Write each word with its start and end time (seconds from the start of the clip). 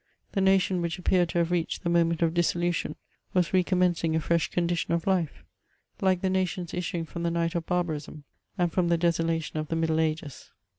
The 0.31 0.41
nation 0.41 0.81
which 0.81 0.97
appeared 0.97 1.29
to 1.29 1.37
have 1.37 1.51
reacned 1.51 1.83
the 1.83 1.89
moment 1.91 2.23
of 2.23 2.33
dissolution, 2.33 2.95
was 3.35 3.53
re 3.53 3.63
commencing 3.63 4.15
a 4.15 4.19
fresh 4.19 4.49
condition 4.49 4.95
of 4.95 5.05
life; 5.05 5.43
like 6.01 6.21
the 6.21 6.29
nations 6.31 6.73
issuing 6.73 7.05
from 7.05 7.21
the 7.21 7.29
night 7.29 7.53
of 7.53 7.67
barbarism, 7.67 8.23
and 8.57 8.71
from 8.71 8.87
the 8.87 8.97
desolation 8.97 9.59
of 9.59 9.67
the 9.67 9.75
middle 9.75 9.99
ages. 9.99 10.49